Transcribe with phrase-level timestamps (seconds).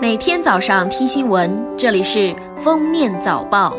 [0.00, 3.76] 每天早上听新闻，这里是封面早报。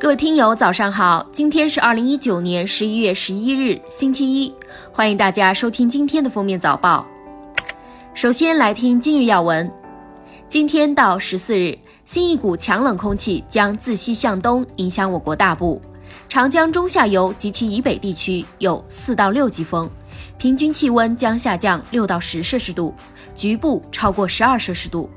[0.00, 1.26] 各位听友，早上好！
[1.32, 4.54] 今天是二零一九年十一月十一日，星期一，
[4.92, 7.06] 欢迎大家收听今天的封面早报。
[8.14, 9.70] 首先来听今日要闻。
[10.48, 15.80] 今天到十四日，新一股强冷空气将自西向东影响我国大部，
[16.28, 19.88] 长江中下游及其以北地区有四到六级风。
[20.36, 22.94] 平均气温将下降六到十摄氏度，
[23.34, 25.10] 局部超过十二摄氏度。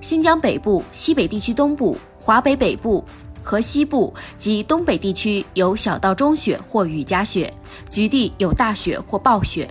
[0.00, 3.02] 新疆北部、西北地区东部、华北北部
[3.42, 7.52] 和西部及东北地区有小到中雪或雨夹雪，
[7.88, 9.68] 局地有大雪或暴雪。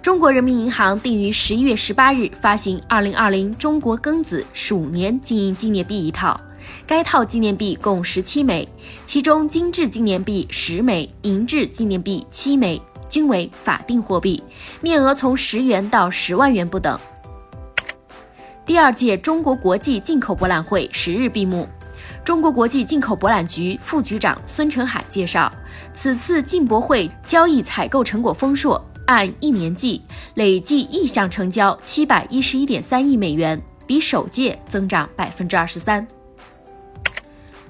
[0.00, 6.40] 中国人民银行定于十一月十八日发行二零二零中国庚子鼠年经营纪念币一套，
[6.86, 8.68] 该套纪念币共十七枚，
[9.06, 12.80] 其中金质纪念币十枚，银质纪念币七枚。
[13.08, 14.40] 均为法定货币，
[14.80, 16.96] 面额从十元到十万元不等。
[18.64, 21.68] 第二届中国国际进口博览会十日闭幕，
[22.24, 25.52] 中国国际进口博览局副局长孙成海介绍，
[25.92, 30.00] 此次进博会交易采购成果丰硕，按一年计，
[30.34, 36.06] 累计意向成交七百一十一点三亿美元，比首届增长百分之二十三。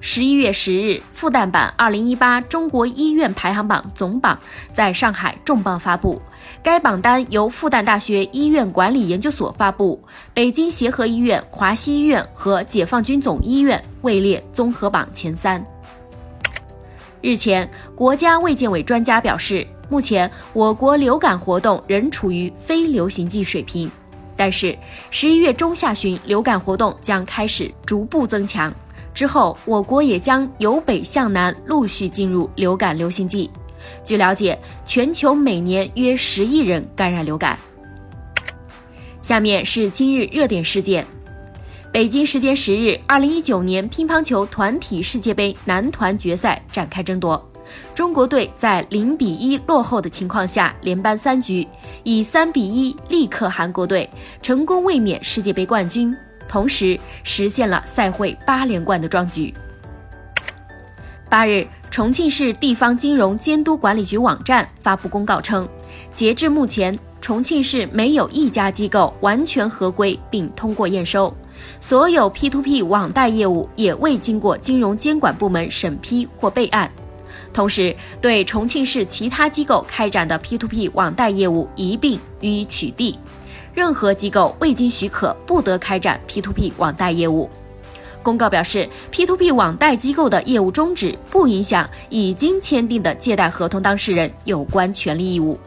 [0.03, 4.37] 十一月十日，复旦版二零一八中国医院排行榜总榜
[4.73, 6.19] 在上海重磅发布。
[6.63, 15.63] 该榜单由复旦大学医院管理研究所发布，北京协和医院、华西医院和解放军总医院位列综合榜前三。
[17.21, 23.89] 日前，国家卫健委专家表示，目前我国流感活动仍处于非流行季水平，
[24.35, 24.75] 但是
[25.11, 28.73] 十一月中下旬流感活动将开始逐步增强。
[29.13, 33.49] 之后，我国也将由北向南陆续进入流感流行季。
[34.03, 37.57] 据了解，全球每年约十亿人感染流感。
[39.21, 41.05] 下面是今日热点事件：
[41.91, 47.43] 北京时间十日，二零一九年乒乓球团体世界杯男团决赛展开争夺，
[47.93, 51.67] 中国队在零比一落后的情况下，连扳三局，
[52.03, 54.09] 以三比一力克韩国队，
[54.41, 56.15] 成功卫冕世界杯冠军。
[56.51, 59.53] 同时实现了赛会八连冠的壮举。
[61.29, 65.65] 八日，重庆市地方金融监督管理局网站发布公告称，
[66.13, 71.33] 截至目前，重庆市没有一家机构完全合规并通过验收，
[71.79, 76.91] 所有 P2P 网贷业务也未经过金融监管部门审批或备案。
[77.53, 83.15] 同时，对重庆市其他机构开展的 P2P 网贷业务一并予以取缔。
[83.73, 87.49] 任何机构未经许可不得开展 P2P 网贷业务。
[88.23, 95.57] 公告表示，P2P 网贷机构的业务终止不影响已经签订的借贷合同当事人有关权利义务。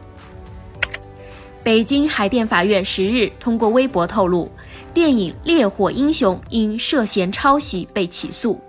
[1.63, 4.49] 北京海淀法院十日通过微博透露，
[4.93, 8.61] 电影《烈火英雄》因涉嫌抄袭被起诉。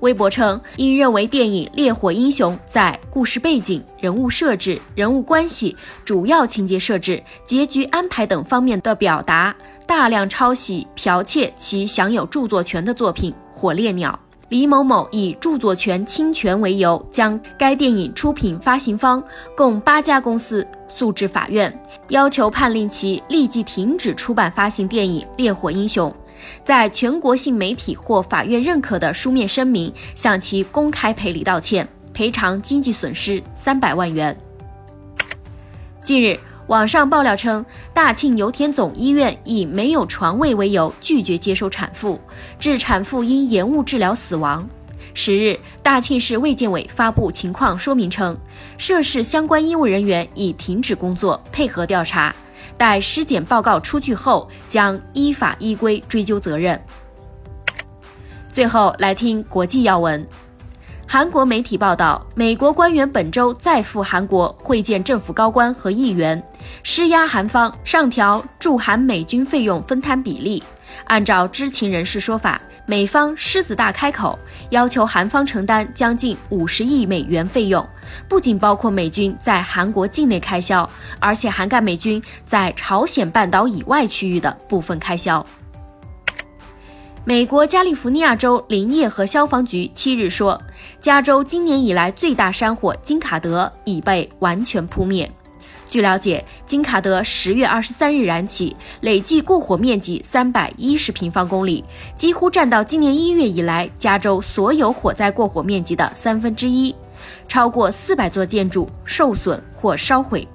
[0.00, 9.54] 微博称，因认为电影《烈火英雄》在故事背景、人物设置、人物关系、主要情节设置、结局安排等方面的表达
[9.86, 14.10] 大量抄袭、剽窃其享有著作权的作品《火烈鸟》。
[14.48, 19.22] 李某某以著作权侵权为由，将该电影出品发行方
[19.56, 21.72] 共八家公司诉至法院，
[22.08, 26.10] 要求判令其立即停止出版发行电影《烈火英雄》。
[26.64, 34.36] 在全国性媒体或法院认可的书面声明，向其公开赔礼道歉，赔偿经济损失三百万元。
[36.04, 42.20] 近日，网上爆料称，大庆油田总医院以没有床位为由拒绝接收产妇，
[42.58, 44.68] 致产妇因延误治疗死亡。
[45.12, 48.36] 十日，大庆市卫健委发布情况说明称，
[48.78, 52.34] 涉事相关医务人员已停止工作，配合调查。
[52.76, 56.80] 待尸检报告出具后，将依法依规追究责任。
[58.48, 60.26] 最后来听国际要闻，
[61.06, 66.42] 韩国媒体报道，美国官员本周再赴韩国会见政府高官和议员，
[66.82, 70.62] 施压韩方上调驻韩美军费用分摊比例。
[71.04, 72.60] 按照知情人士说法。
[72.86, 74.36] 美方狮子大开口，
[74.70, 77.86] 要求韩方承担将近五十亿美元费用，
[78.28, 80.88] 不仅包括美军在韩国境内开销，
[81.20, 85.44] 而且涵盖美军在朝鲜半岛以外区域的部分开销。
[87.22, 90.60] 美国加利福尼亚州林业和消防局七日说，
[91.00, 95.30] 加州今年以来最大山火金卡德已被完全扑灭。
[95.88, 101.84] 据了解，金卡德十月二十三日燃起，累计过火面积三百一十平方公里，
[102.14, 106.94] 几乎占到今年一月以来加州所有火灾过火面积的三分之一。
[107.48, 110.46] 超过四百座建筑受损或烧毁，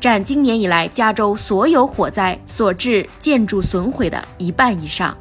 [0.00, 5.14] 占今年以来加州所有火灾所致建筑损毁的一半以上。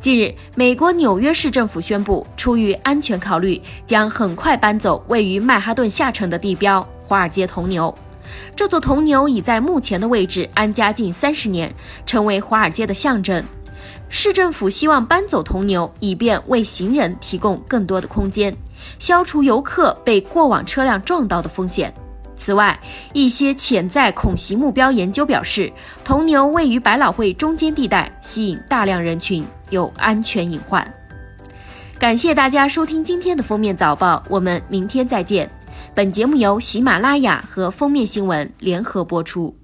[0.00, 7.94] 近日，美国纽约市政府宣布，出于安全考虑，将很快搬走位于曼哈顿下城的地标——华尔街铜牛。
[8.56, 11.70] 这座铜牛已在目前的位置安家近三十年，
[12.06, 13.44] 成为华尔街的象征。
[14.08, 18.56] 市政府希望搬走铜牛，以便为行人提供更多的空间，
[18.98, 21.92] 消除游客被过往车辆撞到的风险。
[22.34, 22.80] 此外，
[23.12, 25.70] 一些潜在恐袭目标研究表示，
[26.02, 30.82] 铜牛位于百老汇中间地带，吸引大量人群，有安全隐患。
[31.98, 35.46] 感谢大家收听今天的封面早报，我们明天再见。
[35.94, 39.61] 本节目由喜马拉雅和封面新闻联合播出。